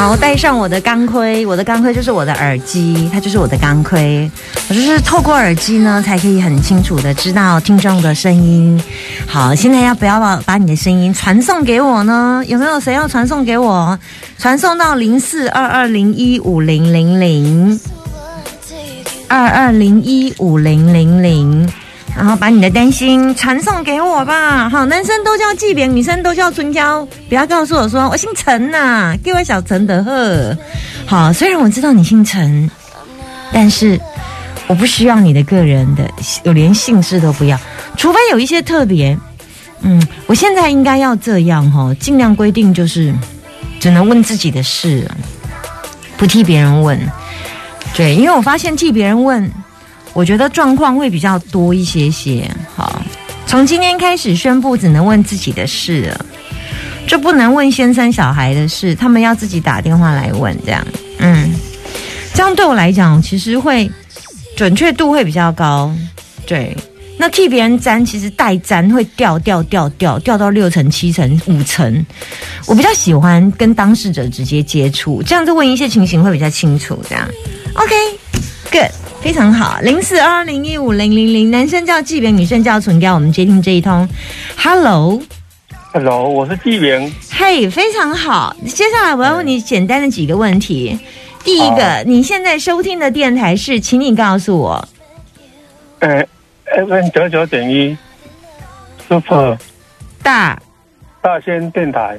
[0.00, 4.30] 好，戴上我的钢盔，我的钢盔就是我的耳机，它就是我的钢盔。
[4.70, 8.82] 我就是透过耳机呢，才可以很清楚的知道听众的声音。
[9.26, 12.42] 好，现在要不要把把你的声音传送给我呢？
[12.46, 13.98] 有没有谁要传送给我？
[14.38, 17.78] 传送到零四二二零一五零零零
[19.28, 21.70] 二二零一五零零零。
[22.20, 24.68] 然后把你的担心传送给我吧。
[24.68, 27.02] 好，男生都叫纪扁，女生都叫春娇。
[27.30, 30.54] 不要告诉我说我姓陈呐，给我小陈的呵。
[31.06, 32.70] 好，虽然我知道你姓陈，
[33.54, 33.98] 但是
[34.66, 36.04] 我不需要你的个人的，
[36.44, 37.58] 我连姓氏都不要，
[37.96, 39.18] 除非有一些特别。
[39.80, 43.14] 嗯，我现在应该要这样哈，尽量规定就是
[43.80, 45.10] 只能问自己的事，
[46.18, 47.00] 不替别人问。
[47.96, 49.50] 对，因为我发现替别人问。
[50.12, 52.50] 我觉得状况会比较多一些些。
[52.74, 53.02] 好，
[53.46, 56.26] 从今天开始宣布，只能问自己的事了，
[57.06, 60.56] 就不能问先生小孩的事，他们要自己打电话来问。
[60.64, 60.86] 这样，
[61.18, 61.54] 嗯，
[62.34, 63.90] 这样对我来讲，其实会
[64.56, 65.92] 准确度会比较高。
[66.46, 66.76] 对，
[67.16, 72.04] 那替别人粘，其实代粘会掉掉掉掉掉到六成、七成、五成。
[72.66, 76.98] 我比较喜欢跟当事者直接接触，这样子问一些情形会比较清楚。
[77.08, 77.28] 这样
[77.74, 77.94] ，OK
[78.70, 78.90] ，OK，Good。
[79.20, 83.12] 非常好，零四二零一五零零零，男生叫纪元，女生叫纯雕。
[83.12, 84.08] 我们接听这一通
[84.56, 87.12] ，Hello，Hello，我是纪元。
[87.30, 88.56] 嘿，非常好。
[88.66, 90.98] 接下来我要问你简单的几个问题。
[91.44, 94.88] 第一个，你现在收听的电台是，请你告诉我。
[95.98, 96.26] 呃
[96.64, 97.94] ，FM 九九点一
[99.06, 99.58] ，Super
[100.22, 100.58] 大
[101.20, 102.18] 大仙电台。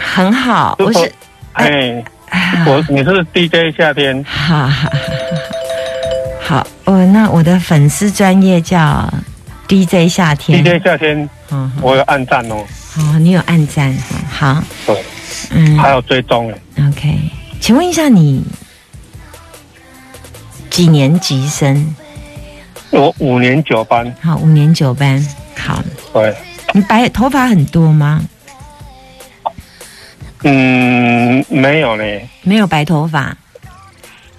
[0.00, 1.12] 很好，我是
[1.54, 2.04] 哎。
[2.66, 4.90] 我你是 DJ 夏天，哈哈哈
[6.40, 9.12] 好，我，那我的粉丝专业叫
[9.66, 12.64] DJ 夏天，DJ 夏天，嗯，我有暗赞哦，
[12.96, 13.94] 哦，你有暗赞，
[14.30, 15.04] 好，对，
[15.50, 16.52] 嗯，还有追踪
[16.88, 17.18] ，OK，
[17.60, 18.42] 请问一下你
[20.70, 21.94] 几年级生？
[22.90, 25.22] 我五年九班，好，五年九班，
[25.56, 25.82] 好，
[26.14, 26.34] 对，
[26.72, 28.22] 你白头发很多吗？
[30.44, 32.04] 嗯，没有呢，
[32.42, 33.36] 没有白头发。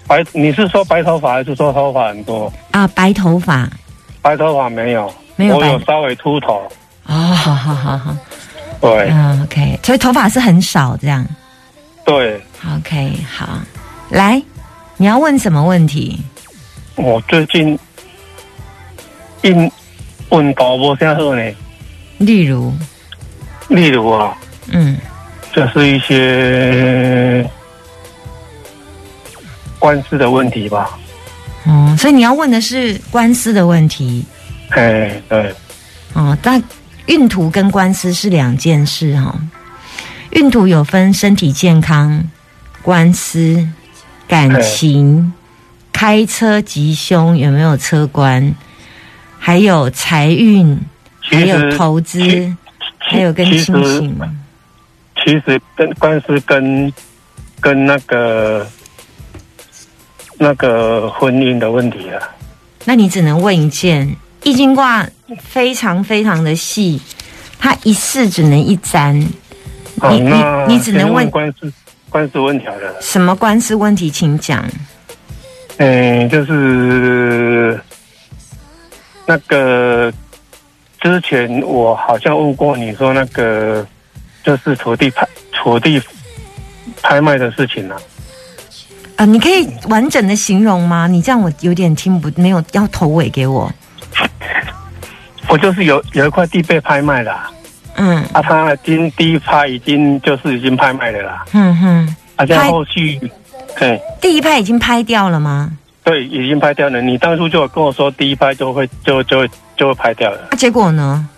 [0.06, 2.86] 白，你是说白头发还是说头发很多啊？
[2.88, 3.68] 白头发，
[4.22, 6.62] 白头发没有，没有，我有稍微秃头。
[7.06, 8.16] 哦，好好好好，
[8.80, 11.24] 对，嗯，OK，所以头发是很少这样。
[12.04, 12.40] 对
[12.76, 13.60] ，OK，好，
[14.08, 14.42] 来，
[14.96, 16.20] 你要问什么问题？
[16.96, 17.78] 我最近
[19.42, 19.70] 运
[20.30, 21.42] 运高不太好呢。
[22.18, 22.72] 例如，
[23.68, 24.36] 例如啊，
[24.72, 24.98] 嗯。
[25.52, 27.48] 就是一些
[29.78, 30.98] 官司的问题吧。
[31.66, 34.24] 哦，所以你要问的是官司的问题。
[34.70, 35.54] 哎，对。
[36.12, 36.62] 哦，但
[37.06, 39.34] 运途跟官司是两件事哈。
[40.30, 42.22] 运途有分身体健康、
[42.82, 43.68] 官司、
[44.28, 45.32] 感情、
[45.92, 48.54] 开车吉凶有没有车关，
[49.38, 50.80] 还有财运，
[51.20, 52.20] 还有投资，
[52.98, 54.16] 还有跟亲情。
[55.22, 56.92] 其实跟官司跟
[57.60, 58.66] 跟那个
[60.38, 62.28] 那个婚姻的问题啊，
[62.86, 65.06] 那你只能问一件易经卦
[65.38, 67.00] 非常非常的细，
[67.58, 69.14] 它一世只能一占。
[69.14, 70.32] 你你
[70.66, 71.70] 你只能问官司
[72.08, 73.00] 官司问题了。
[73.02, 74.64] 什么官司问题，请讲。
[75.76, 77.78] 嗯，就是
[79.26, 80.10] 那个
[81.00, 83.86] 之前我好像问过你说那个。
[84.50, 86.02] 就是土地拍土地
[87.00, 87.94] 拍卖的事情呢。
[89.14, 91.06] 啊，你可以完整的形容吗？
[91.06, 93.72] 你这样我有点听不没有，要头尾给我。
[95.48, 97.48] 我就是有有一块地被拍卖了。
[97.94, 98.24] 嗯。
[98.32, 101.44] 啊，他经第一拍已经就是已经拍卖了啦。
[101.52, 102.16] 嗯哼。
[102.34, 103.20] 啊，在后续，
[103.78, 104.00] 对。
[104.20, 105.70] 第一拍已经拍掉了吗？
[106.02, 107.00] 对，已经拍掉了。
[107.00, 110.48] 你当初就跟我说第一拍就会就就就会拍掉了。
[110.56, 111.28] 结果呢？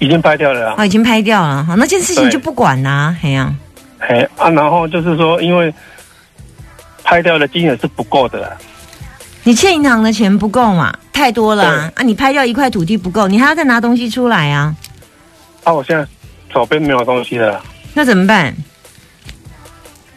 [0.00, 0.84] 已经拍掉了啊！
[0.84, 3.54] 已经拍掉了，好，那件事情就不管啦，嘿呀，
[3.98, 5.72] 嘿啊，然后就是说，因为
[7.04, 8.56] 拍掉的金额是不够的，
[9.44, 12.02] 你欠银行的钱不够嘛，太多了啊！
[12.02, 14.74] 你拍掉一块土地不够，你还要再拿东西出来啊？
[15.64, 16.06] 啊，我现在
[16.50, 17.62] 手边没有东西了。
[17.92, 18.54] 那怎么办？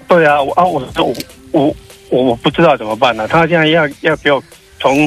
[0.08, 1.14] 对啊，我啊，我我
[1.52, 1.76] 我
[2.10, 4.42] 我我不知道怎么办呢、他现在要要给我
[4.80, 5.06] 从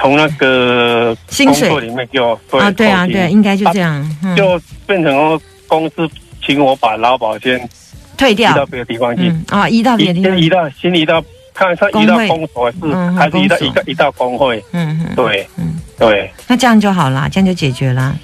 [0.00, 6.08] 从那个薪水工作里面给我对啊，对啊，对，应该就这样，嗯，就变成公司
[6.46, 7.68] 请我把劳保先
[8.16, 11.22] 退掉移到，别的地方去，嗯啊，移到别的地方，移先移到先移到
[11.52, 14.64] 看他移到工会是、嗯还是移到一个移到工会？
[14.72, 18.16] 嗯嗯，对嗯，对那这样就好了，这样就解决了。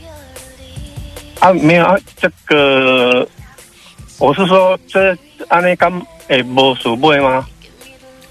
[1.41, 3.27] 啊，没有啊，这个
[4.19, 5.17] 我是说这
[5.49, 7.44] 安内刚诶无数倍吗？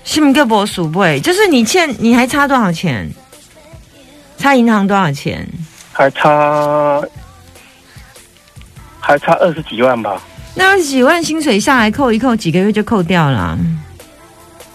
[0.06, 1.20] 是不个博数倍？
[1.20, 3.10] 就是你欠，你还差多少钱？
[4.44, 5.48] 差银行多少钱？
[5.94, 7.02] 还差
[9.00, 10.22] 还差二十几万吧？
[10.54, 13.58] 那二十几万薪水下来扣一扣，几个月就扣掉了。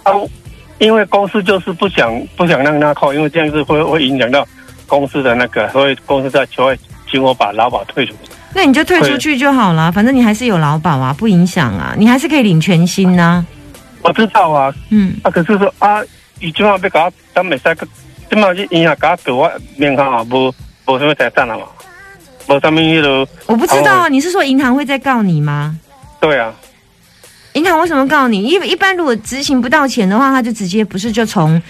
[0.04, 0.12] 啊，
[0.78, 4.42] 因为公司就是不想不想让他扣，因为这样子会会影响到
[4.86, 6.74] 公司的那个，所以公司在求
[7.10, 8.14] 请我把劳保退出。
[8.54, 13.44] 那你就退出去就好了，反正你还是有劳保啊，不影响啊，你还是可以领全薪呐、
[14.00, 16.00] 我知道啊，嗯，啊，可是说啊，
[16.40, 17.86] 伊即马要甲我，咱每三个，
[18.30, 20.54] 即马去银行甲我对我面行啊，无
[20.86, 21.64] 无什么财产啊嘛，
[22.48, 25.76] 无什么迄落，我不知道啊，哦你是说银行会再告你吗？
[26.20, 26.52] 对啊，
[27.54, 28.42] 银行为什么告你？
[28.42, 31.60] 一一般如果执行不到钱的话，他就直接不是就从，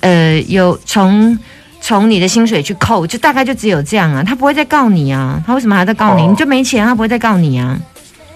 [0.00, 1.38] 呃，有从
[1.80, 6.22] 从你的薪水去扣，就大概就只有这样啊，他不会再告你啊，他为什么还在告你？
[6.22, 7.78] 哦你就没钱，他不会再告你啊。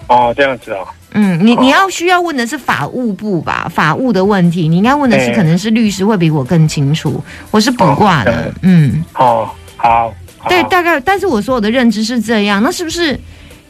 [0.07, 0.87] 哦，这样子哦，
[1.19, 10.49] 嗯，你你要需要问的是法务部吧，法务的问题，你应该问的是哎可能是律师会比我更清楚，我是卜卦的哦，嗯，哦，好，好。
[10.49, 13.19] 对，大概，但是我说我的认知是这样，那是不是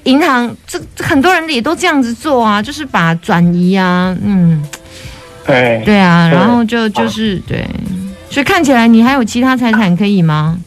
[0.03, 2.61] 银行这这很多人也都这样子做啊？
[2.61, 4.61] 就是把转移啊，嗯，
[5.45, 7.65] 对，对啊，然后就就是对，
[8.29, 10.59] 所以看起来你还有其他财产可以吗？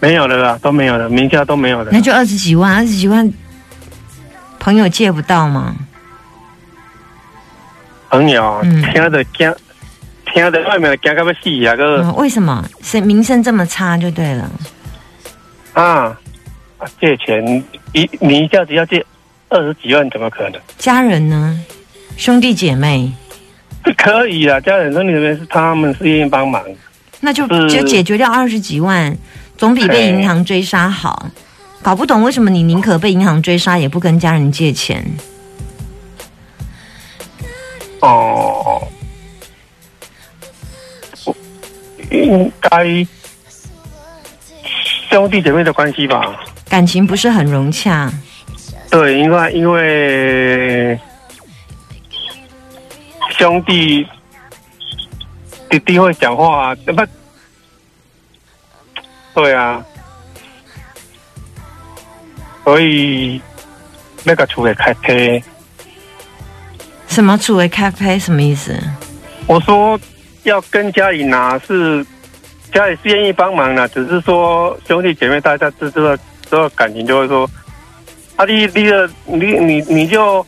[0.00, 3.32] 没有了啦，都没有了，名下都没有了那，就二十几万，二十几万，
[4.60, 5.74] 朋友借不到吗？
[8.10, 9.54] 朋友嗯听着惊，
[10.26, 12.64] 听着外面惊到要死啊个嗯，为什么？
[12.82, 14.50] 是名声这么差就对了。
[15.74, 16.16] 啊，
[16.78, 19.04] 啊借钱一你一下子要借
[19.48, 20.60] 二十几万，怎么可能？
[20.78, 21.58] 家人呢？
[22.16, 23.12] 兄弟姐妹，
[23.96, 26.62] 可以啊，家人说你那边是他们是愿意帮忙。
[27.20, 29.16] 那就是就解决掉二十几万，
[29.56, 31.30] 总比被银行追杀好。
[31.82, 35.04] 搞不懂为什么你宁可被银行追杀，也不跟家人借钱。
[38.00, 38.86] 哦，
[42.10, 43.06] 应该
[45.10, 46.40] 兄弟姐妹的关系吧？
[46.68, 48.12] 感情不是很融洽，
[48.90, 50.98] 对，因为因为
[53.38, 54.06] 兄弟
[55.70, 57.06] 弟弟会讲话啊，不，
[59.34, 59.84] 对啊，
[62.64, 63.40] 所以
[64.24, 65.42] 那个出来开车。
[67.18, 68.78] 什么楚为咖啡什么意思？
[69.48, 69.98] 我说
[70.44, 72.06] 要跟家里拿是
[72.72, 76.16] 家里是愿意帮忙的，只是说兄弟姐妹大家知道
[76.48, 77.50] 之后感情就会说，
[78.36, 80.46] 啊你你的你你你就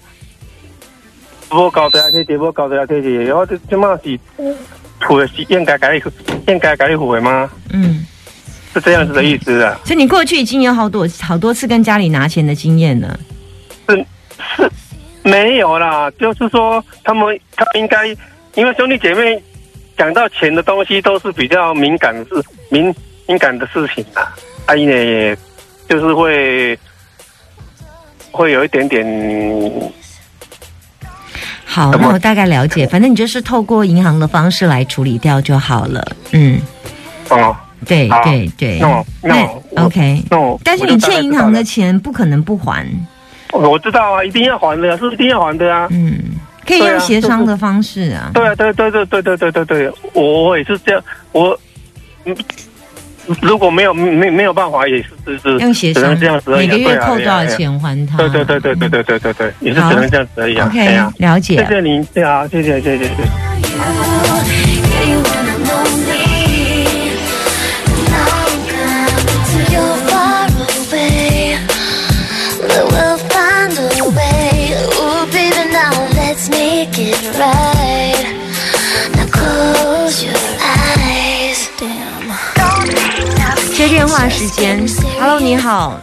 [1.51, 4.17] 无交代啊，这些无交代啊，这些，然后这这嘛是
[5.01, 7.51] 处的是应该该应该该付的吗？
[7.73, 8.07] 嗯，
[8.73, 9.77] 是这样子的意思啊？
[9.85, 13.19] 所以你过去已经有好多好多次跟家里拿钱的经验了。
[13.89, 14.07] 是
[14.57, 14.71] 是
[15.23, 18.07] 没有啦，就是说他们他们应该，
[18.55, 19.43] 因为兄弟姐妹
[19.97, 22.95] 讲到钱的东西都是比较敏感的事，敏
[23.27, 24.35] 敏感的事情啊，
[24.67, 25.37] 阿姨呢也
[25.89, 26.79] 就是会
[28.31, 29.05] 会有一点点
[31.65, 36.05] 好，那我大概了解，反正你就是透过银行的方式来处理掉就好了。
[36.33, 36.61] 嗯，
[37.29, 38.79] 哦，对对对。
[38.81, 42.85] 那我那 OK，那我但是你欠银行的钱不可能不还，
[43.53, 45.89] 我知道啊，一定要还的，是一定要还的啊。
[45.91, 46.19] 嗯，
[46.67, 48.31] 可以用协商的方式啊。
[48.35, 51.03] 对啊，对对对对对对对对，我我也是这样，
[51.33, 51.59] 我
[52.25, 52.37] 嗯，
[53.41, 58.17] 如果没有没没有办法，也是是用协商只能这样子而已啊每个月扣多少钱还他？
[58.17, 60.67] 对对对对对对对对对，也是只能这样子而已啊。
[60.67, 61.67] OK，了解谢。
[61.67, 63.11] 谢您，对啊，谢谢谢谢谢
[65.25, 65.40] 谢。
[83.91, 84.87] 电话时间
[85.19, 86.01] ，Hello，你好，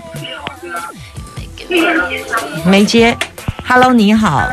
[2.66, 3.16] 没接
[3.66, 4.46] ，Hello，你好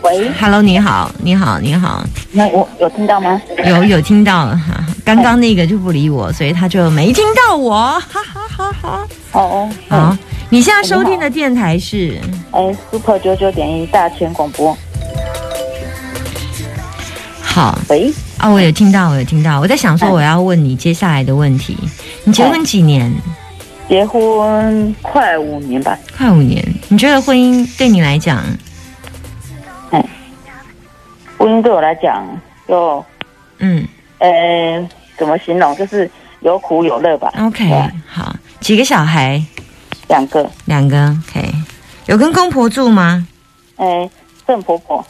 [0.00, 3.38] 喂，，Hello，你好，你好，你好，那我有听到吗？
[3.66, 9.06] 有有听到了哈， 刚刚那个就不理我，所以他就没听到我，哈哈哈哈。
[9.32, 12.18] 哦哦，好嗯，你现在收听的电台是？
[12.52, 14.74] 哎，Super 九九点一大千广播。
[17.42, 19.60] 好喂，啊，我有听到，我有听到。
[19.60, 21.76] 我在想说，我要问你接下来的问题。
[22.24, 23.12] 你结婚几年？
[23.88, 25.98] 结婚快五年吧。
[26.16, 26.64] 快五年。
[26.88, 28.42] 你觉得婚姻对你来讲？
[31.38, 32.24] 婚姻对我来讲，
[32.68, 33.04] 就
[33.58, 33.84] 嗯
[34.18, 34.88] 呃，
[35.18, 35.74] 怎么形容？
[35.74, 36.08] 就是
[36.40, 37.32] 有苦有乐吧。
[37.40, 37.68] ，OK，
[38.06, 38.34] 好。
[38.60, 39.42] 几个小孩？
[40.08, 41.52] 两个，两个，OK。
[42.06, 43.26] 有跟公婆住吗？
[43.76, 44.08] 哎，
[44.46, 45.04] 跟婆婆，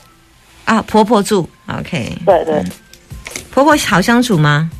[0.65, 2.17] 啊，婆婆住，OK。
[2.25, 2.65] 对对，
[3.51, 4.71] 婆婆好相处吗？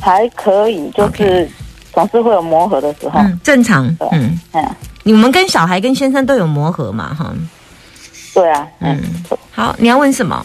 [0.00, 1.48] 还可以，就是
[1.92, 3.20] 总是会有磨合的时候。
[3.20, 3.92] 嗯，正常。
[3.96, 4.64] 对嗯，嗯，
[5.02, 7.14] 你们跟小孩跟先生都有磨合嘛？
[7.14, 7.32] 哈，
[8.34, 8.98] 对啊，嗯。
[9.30, 9.38] 嗯。
[9.50, 10.44] 好，你要问什么？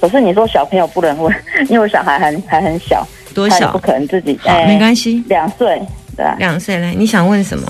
[0.00, 1.34] 可是你说小朋友不能问，
[1.68, 3.78] 因为小孩还还很小，多小不？
[3.78, 4.38] 可能自己。
[4.42, 5.24] 好，哎没关系。
[5.28, 5.80] 两岁，
[6.14, 7.66] 对啊，两岁来，你想问什么？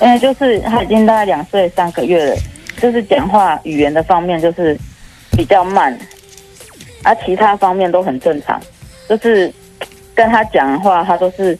[0.00, 2.36] 因为就是他已经大概两岁三个月了，
[2.80, 4.76] 就是讲话语言的方面就是
[5.32, 5.96] 比较慢，
[7.02, 8.60] 啊，其他方面都很正常，
[9.08, 9.52] 就是
[10.22, 11.58] 跟他讲话，他都是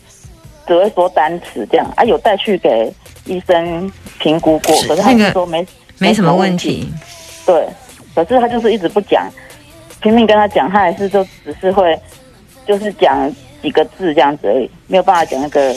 [0.68, 2.92] 只会说单词这样啊，有带去给
[3.24, 3.90] 医生
[4.20, 5.66] 评估过，可是他那个是说没
[5.98, 6.88] 没什么问题，
[7.44, 7.66] 对，
[8.14, 9.28] 可是他就是一直不讲，
[10.00, 11.98] 拼命跟他讲，他还是就只是会
[12.64, 13.28] 就是讲
[13.60, 15.74] 几个字这样子而已，没有办法讲那个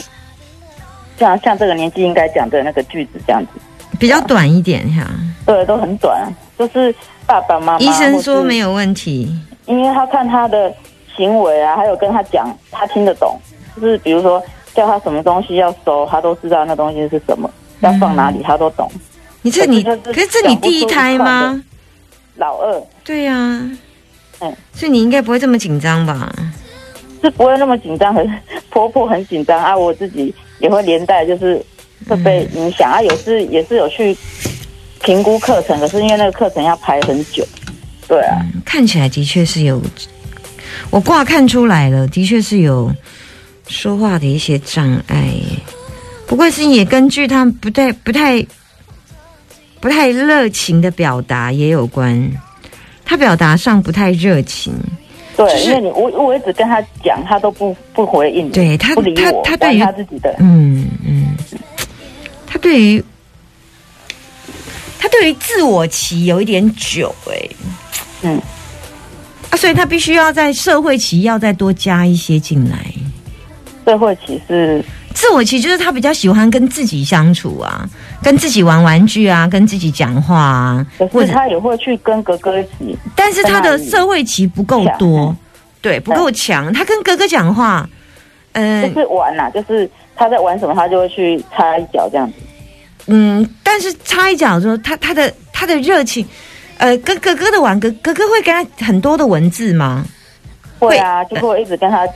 [1.18, 3.60] 像像这个年纪应该讲的那个句子这样子。
[4.00, 5.10] 比较短一点哈。
[5.44, 6.94] 对，都很短，就是
[7.25, 7.80] 爸爸妈妈。
[7.80, 9.36] 医生说没，有问题。
[9.65, 10.72] 因为他看他的
[11.17, 13.39] 行为啊，还有跟他讲，他听得懂。
[13.79, 14.41] 就是比如说
[14.74, 17.50] 叫他什么东西要收，他都知道那东西是什么，
[17.81, 18.89] 要放哪里他都懂。
[19.41, 21.62] 你这你，可是这你第一胎吗？
[22.38, 23.77] 老二对呀、嗯
[24.74, 26.31] 所以你应该不会这么紧张吧？
[27.22, 28.29] 是不会那么紧张，很
[28.69, 31.63] 婆婆很紧张啊，我自己也会连带就是
[32.07, 33.01] 会被影响、啊。
[33.01, 34.15] 有是也是有去
[35.01, 37.45] 评估课程，可是因为那个课程要排很久。
[38.07, 39.81] 对啊，嗯看起来的确是有，
[40.89, 42.94] 我卦看出来了，的确是有
[43.67, 45.34] 说话的一些障碍。
[46.27, 48.46] 不过是也根据他们不太不太
[49.79, 52.32] 不太热情的表达也有关，
[53.03, 54.74] 他表达上不太热情。
[55.38, 61.36] 对，就是因为你我我一直跟他讲，他都不不回应，对他不理我，他他对于他自己的，嗯嗯，
[62.48, 63.03] 他对于
[64.98, 67.50] 他对于自我期有一点久哎、
[68.22, 68.41] 嗯，
[69.55, 72.77] 啊，所以他必须要在社会期要再多加一些进来。
[73.85, 74.83] 社会期是，
[75.13, 77.88] 自我期就是他比较喜欢跟自己相处啊，
[78.21, 85.33] 跟自己玩玩具啊，跟自己讲话啊，可或者，是他也会去跟哥哥一起，但是他的社会期不够多，
[85.81, 86.74] 对，不够强。
[86.74, 87.88] 他跟哥哥讲话，
[88.53, 92.33] 嗯、就是玩呐、就是他在玩什么，他就会去插一脚这样子。
[93.07, 96.25] 嗯，但是插一脚之后他他的他的热情，
[96.77, 100.05] 呃，跟哥哥的玩，哥哥哥会跟他很多的文字吗？
[100.79, 102.08] 会啊，就会一直跟他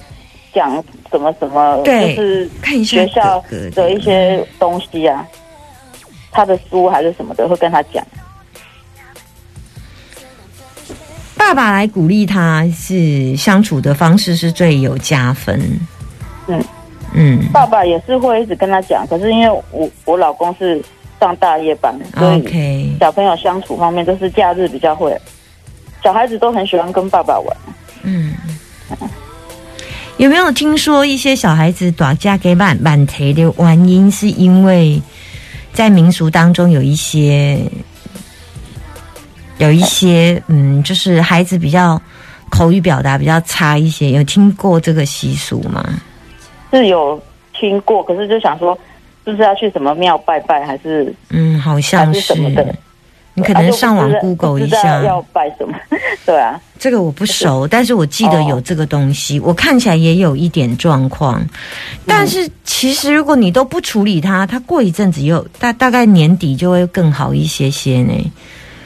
[0.54, 5.26] 讲什么什么，对就是看一下学校的一些东西啊，
[6.32, 8.06] 他的书还是什么的，会跟他讲。
[11.38, 15.60] 爸爸来鼓励他是相处的方式是最有加分。
[16.48, 16.64] 嗯
[17.14, 20.84] 嗯爸爸也是会一直跟他讲，可是因为我我老公是
[21.20, 25.16] 上大夜班，所以，OK，小朋友相处方面都是假日比较会。
[26.04, 27.58] 小孩子都很喜欢跟爸爸玩，
[28.04, 28.34] 嗯。
[30.18, 35.02] 有没有听说一些小孩子打架给满满腿的原因，是因为
[35.72, 37.58] 在民俗当中有一些
[39.60, 42.02] 有一些嗯，就是孩子比较
[42.50, 45.82] 口语表达比较差一些，有听过这个习俗吗？
[46.72, 47.22] 是有
[47.54, 48.78] 听过，可是就想说，
[49.30, 52.76] 是不是要去什么庙拜拜，还是嗯，好像是是什么的？
[53.36, 55.74] 你可能上网 Google 一下，要拜什么？
[56.26, 61.42] 对啊，这个我不熟，但是我记得有这个东西，我看起来也有一点状况。
[62.06, 68.32] 但是其实如果你都不处理它，它过一阵子又大大概年底就会更好一些些呢。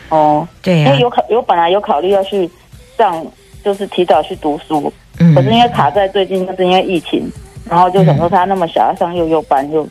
[0.10, 0.90] 哦，对啊。
[0.90, 2.48] 因为，有考有本来有考虑要去
[2.96, 3.26] 上，
[3.64, 5.34] 就是提早去读书，嗯。
[5.34, 7.28] 可是因为卡在最近，就是因为疫情，
[7.68, 9.88] 然后就想说他那么小要上幼幼班，又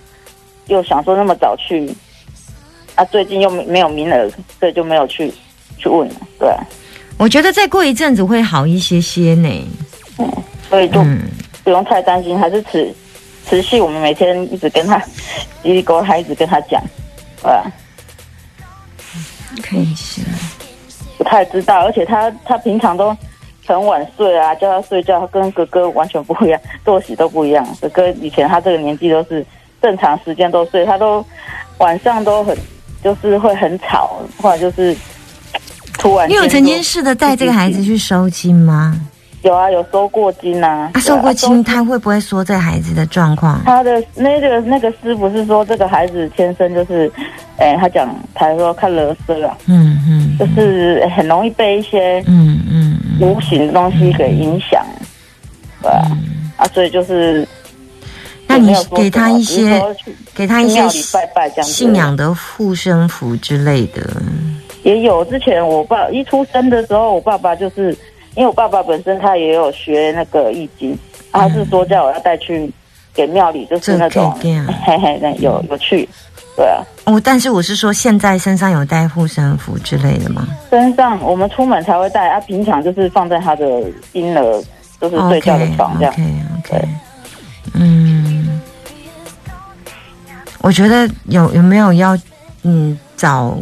[0.67, 1.93] 又想说那么早去，
[2.95, 5.33] 啊，最近又没没有名额，所以就没有去
[5.79, 6.63] 去问了，对啊、
[7.19, 9.49] 我觉得再过一阵子会好一些些呢。
[10.19, 10.31] 嗯
[10.71, 11.21] 所以就嗯，
[11.63, 12.95] 不用太担心，还是持
[13.47, 14.99] 持续我们每天一直跟他
[15.63, 16.83] 叽里勾他一直跟他讲，
[17.43, 17.65] 对啊。
[19.63, 20.23] 看一下，
[21.19, 23.15] 不太知道，而且他他平常都
[23.67, 27.63] 很晚睡啊，叫他睡觉跟哥哥完全不一样，作息都不一样。
[27.79, 29.45] 哥哥以前他这个年纪都是
[29.83, 31.25] 正常时间都睡，他都
[31.79, 32.57] 晚上都很
[33.03, 34.97] 就是会很吵，或者就是
[35.99, 36.29] 突然。
[36.29, 38.97] 你有曾经试着带这个孩子去收金吗？
[39.43, 40.89] 有啊，有收过金啊。
[40.95, 43.61] 啊，收过对金，他会不会说这孩子的状况？
[43.65, 47.11] 他的那个那个师傅是说，这个孩子天生就是，
[47.57, 53.21] 哎、他讲他说看勒色啊，嗯嗯就是很容易被一些嗯嗯嗯。
[53.21, 54.81] 无形的东西给影响，
[55.83, 56.07] 对啊，
[56.59, 57.45] 啊，所以就是
[58.53, 59.83] 那你有给他一些
[60.35, 60.89] 给他一些
[61.63, 64.03] 信仰的护身符之类的。
[64.83, 65.25] 也有。
[65.27, 67.97] 之前我爸一出生的时候，我爸爸就是
[68.35, 70.99] 因为我爸爸本身他也有学那个易经，
[71.31, 72.71] 他是说叫我要带去
[73.15, 76.09] 给庙里，就是那种嘿嘿，那有有去，
[76.57, 76.83] 对啊。
[77.05, 80.47] 哦，但是我是说，现在身上有带护身符之类的吗？
[80.71, 83.67] 身上我们出门才会带，啊，平常就是放在他的
[84.13, 84.65] 婴儿
[85.01, 86.15] 就是睡觉的床这样。
[86.15, 86.23] OK
[86.59, 86.89] OK，
[87.75, 88.32] 嗯，
[90.63, 92.17] 我觉得有有没有要
[92.63, 93.59] 嗯找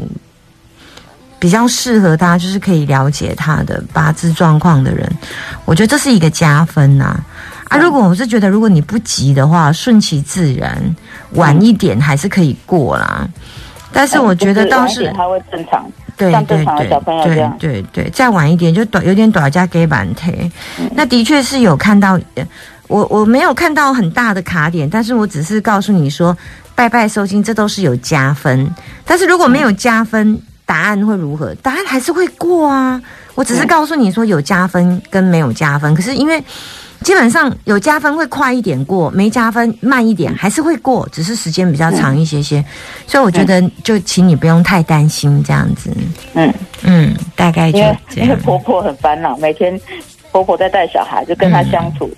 [1.38, 5.11] 比较适合他，就是可以了解他的八字状况的人，
[5.64, 7.19] 我觉得这是一个加分呐、
[7.69, 7.78] 啊。
[7.78, 10.78] 如果我是觉得，如果你不急的话，顺其自然，
[11.33, 13.26] 晚一点还是可以过啦。
[13.92, 20.49] 但是我觉得倒是他会正常，对对对对样对对，再晚一点就短有点短加给板腿。
[20.95, 22.47] 那的确是有看到，呃
[22.87, 26.37] 我我没有看到很大的卡点，但是我只是告诉你说，
[26.75, 28.69] 拜拜收心这都是有加分。
[29.05, 31.55] 但是如果没有加分，答案会如何？
[31.57, 33.00] 答案还是会过啊。
[33.35, 36.43] 我只是告诉你说有加分跟没有加分，可是因为。
[37.03, 42.62] 基本上有加分会快一点过，没加分慢一点还是会过，只是时间比较长一些些。
[43.07, 45.91] 所以我觉得就请你不用太担心这样子。
[46.35, 48.37] 嗯，嗯，大概就因为因为。
[48.37, 49.81] 婆婆很烦恼，每天
[50.31, 52.11] 婆婆在带小孩，就跟他相处，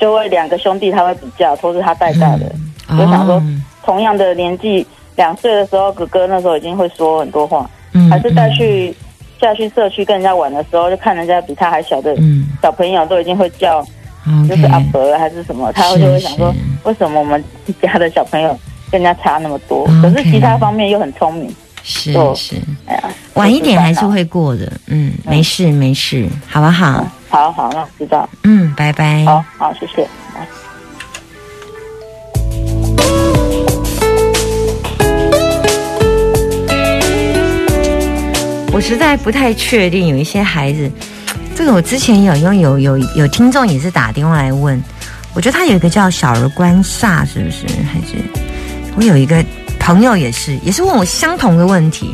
[0.00, 2.50] 就会两个兄弟他会比较，都是他带大的，
[2.88, 3.42] 就想说哦
[3.84, 4.86] 同样的年纪，
[5.16, 8.94] 两岁的时候，哥哥那时候已经会说很多话，嗯还是带去
[9.40, 13.84] 下去社区跟人家玩的时候，就看人家比他还小的嗯小朋友都已经会叫，
[14.26, 17.42] 嗯就是阿伯还是什么，他是就会想说是，为什么我们
[17.80, 18.58] 家的小朋友
[18.90, 19.84] 跟人家差那么多？
[20.00, 23.02] 可是其他方面又很聪明，是是，哎呀，
[23.34, 24.72] 晚一点还是会过的。
[24.86, 27.04] 嗯，没事没事，好不好？
[27.28, 29.24] 好好，那我知道，嗯，拜拜。
[29.24, 30.06] 好好，谢谢。
[38.82, 40.90] 实在不太确定，有一些孩子，
[41.54, 44.82] 这个我之前有有有有有听众也是打电话来问，
[45.34, 47.66] 我觉得他有一个叫小儿观煞，是不是？
[47.90, 48.16] 还是
[48.96, 49.42] 我有一个
[49.78, 52.10] 朋友也是，也是问我相同的问题。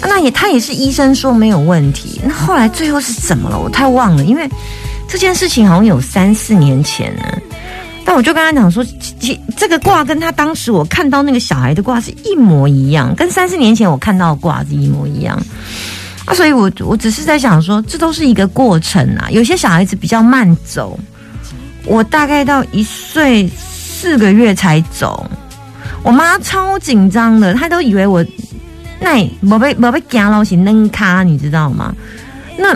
[0.00, 3.58] 那也他也是医生说没有问题，那后来最后是怎么了？
[3.58, 4.48] 我太忘了，因为
[5.08, 7.24] 这件事情好像有三四年前呢。
[8.08, 15.38] 但我就跟他讲说，其其这个卦跟他当时我看到那个小孩的卦是一模一样，跟三四年前我看到的卦是一模一样。
[16.24, 19.28] 啊，所以我我只是在想说，这都是一个过程啊。
[19.30, 20.98] 有些小孩子比较慢走，
[21.84, 25.30] 我大概到一岁四个月才走，
[26.02, 28.24] 我妈超紧张的，她都以为我
[28.98, 31.94] 那没被没被夹到是扔咖，你知道吗？
[32.56, 32.74] 那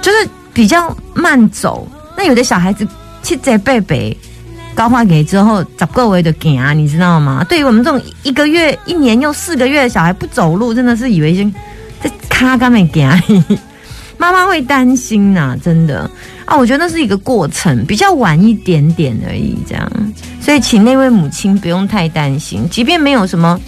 [0.00, 1.86] 就是比较慢走。
[2.16, 2.88] 那有的小孩子
[3.20, 4.16] 七岁贝贝
[4.74, 7.44] 高化给之后，十个月就行，你知道吗？
[7.48, 11.52] 对于我们这种一个月、一年又四个月的小孩不走路，真的是以为先
[12.00, 13.44] 在卡干没行。
[14.16, 16.10] 妈妈会担心呐、真的
[16.44, 19.90] 啊，我觉得那是一个过程，比较晚一点点而已，这样。
[20.40, 23.58] 所以请那位母亲不用太担心，即便没有什么。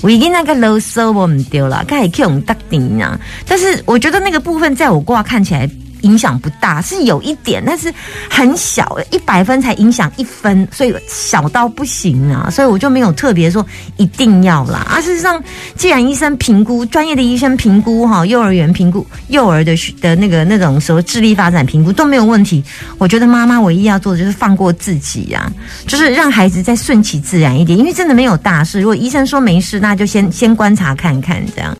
[0.00, 3.18] 我已经那个啰嗦我们丢了，该去用打顶啊。
[3.46, 5.68] 但是我觉得那个部分在我挂看起来
[6.04, 7.92] 影响不大，是有一点，但是
[8.30, 12.48] 很小，一百分才影响一分，所以小到不行啊。
[12.50, 13.64] 所以我就没有特别说
[13.96, 14.86] 一定要啦。
[14.88, 15.42] 啊，事实上，
[15.76, 22.62] 既然医生评估，专业的医生评估哈，幼儿园评估幼儿的的那个那种时候智力发展评估都没有问题，
[22.98, 25.50] 我觉得妈妈唯一要做的就是放过自己呀、
[25.86, 28.80] 就是让孩子再顺其自然一点，因为真的没有大事。
[28.80, 31.72] 如果医生说没事，那就先先观察看看这样。